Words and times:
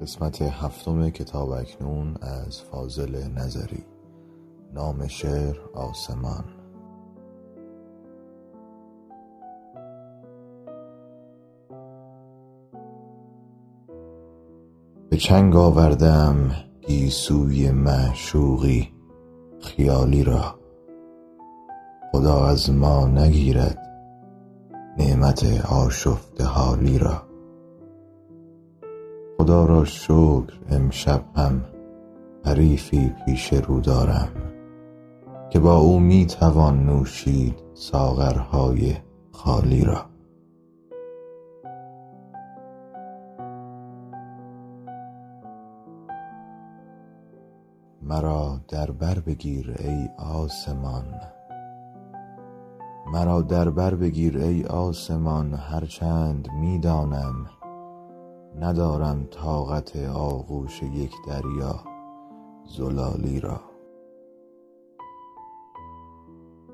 قسمت 0.00 0.42
هفتم 0.42 1.10
کتاب 1.10 1.50
اکنون 1.50 2.16
از 2.20 2.60
فاضل 2.60 3.28
نظری 3.36 3.84
نام 4.74 5.06
شعر 5.06 5.56
آسمان. 5.74 6.44
به 15.10 15.16
چنگ 15.16 15.56
آورده 15.56 16.06
ام 16.06 16.50
گیسوی 16.86 17.70
معشوقی 17.70 18.92
خیالی 19.60 20.24
را. 20.24 20.58
خدا 22.12 22.46
از 22.46 22.70
ما 22.70 23.06
نگیرد 23.06 23.78
نعمت 24.98 25.64
آشفته 25.72 26.44
حالی 26.44 26.98
را. 26.98 27.27
خدا 29.48 29.64
را 29.64 29.84
شکر 29.84 30.52
امشب 30.70 31.24
هم 31.36 31.64
حریفی 32.44 33.12
پیش 33.26 33.52
رو 33.52 33.80
دارم 33.80 34.28
که 35.50 35.58
با 35.58 35.76
او 35.76 36.00
می 36.00 36.26
توان 36.26 36.86
نوشید 36.86 37.54
ساغرهای 37.74 38.94
خالی 39.32 39.84
را. 39.84 40.04
مرا 48.02 48.60
در 48.68 48.90
بر 48.90 49.18
بگیر 49.18 49.76
ای 49.78 50.08
آسمان 50.18 51.04
مرا 53.12 53.42
در 53.42 53.70
بر 53.70 53.94
بگیر 53.94 54.38
ای 54.38 54.64
آسمان 54.64 55.54
هر 55.54 55.84
چند 55.84 56.48
می 56.60 56.78
دانم 56.78 57.57
ندارم 58.60 59.26
طاقت 59.30 59.96
آغوش 60.06 60.82
یک 60.82 61.12
دریا 61.26 61.84
زلالی 62.76 63.40
را. 63.40 63.60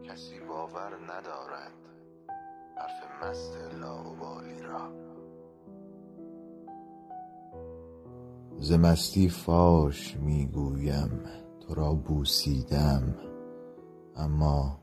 کسی 0.03 0.41
باور 0.49 0.91
ندارد 1.11 1.73
حرف 2.77 3.31
مست 3.31 3.57
لاابالی 3.81 4.63
را. 4.63 4.89
ز 8.59 8.73
مستی 8.73 9.29
فاش 9.29 10.17
می 10.17 10.47
گویم 10.47 11.21
تو 11.61 11.75
را 11.75 11.95
بوسیدم. 11.95 13.15
اما 14.17 14.79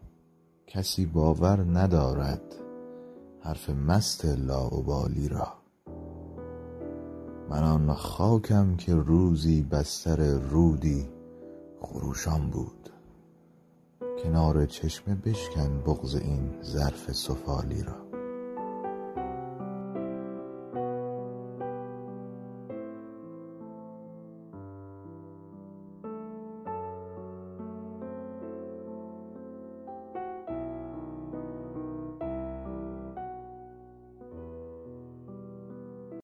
کسی 0.67 1.05
باور 1.05 1.61
ندارد 1.61 2.55
حرف 3.41 3.69
مست 3.69 4.25
لاابالی 4.25 5.27
را. 5.27 5.47
من 7.49 7.63
آن 7.63 7.93
خاکم 7.93 8.75
که 8.75 8.95
روزی 8.95 9.61
بستر 9.61 10.37
رودی 10.37 11.09
خروشان 11.81 12.49
بود. 12.49 12.89
کنار 14.23 14.65
چشمه 14.65 15.15
بشکن 15.15 15.81
بغض 15.85 16.15
این 16.15 16.53
ظرف 16.63 17.11
سفالی 17.11 17.83
را. 17.83 18.10